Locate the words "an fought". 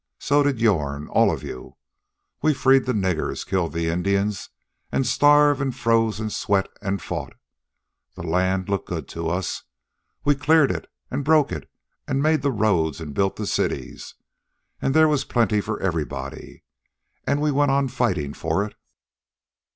6.81-7.33